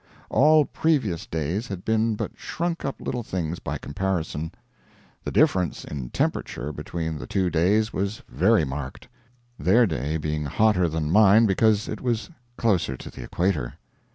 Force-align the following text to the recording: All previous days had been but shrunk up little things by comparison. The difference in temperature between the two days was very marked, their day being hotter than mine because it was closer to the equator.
All 0.31 0.65
previous 0.65 1.27
days 1.27 1.67
had 1.67 1.85
been 1.85 2.15
but 2.15 2.31
shrunk 2.35 2.83
up 2.83 2.99
little 2.99 3.21
things 3.21 3.59
by 3.59 3.77
comparison. 3.77 4.51
The 5.23 5.29
difference 5.31 5.85
in 5.85 6.09
temperature 6.09 6.73
between 6.73 7.19
the 7.19 7.27
two 7.27 7.51
days 7.51 7.93
was 7.93 8.23
very 8.27 8.65
marked, 8.65 9.07
their 9.59 9.85
day 9.85 10.17
being 10.17 10.45
hotter 10.45 10.89
than 10.89 11.11
mine 11.11 11.45
because 11.45 11.87
it 11.87 12.01
was 12.01 12.31
closer 12.57 12.97
to 12.97 13.11
the 13.11 13.21
equator. 13.21 13.75